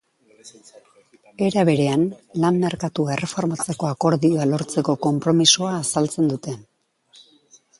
[1.49, 2.05] Era berean,
[2.45, 6.57] lan-merkatua erreformatzeko akordioa lortzeko konpromisoa azaltzen dute.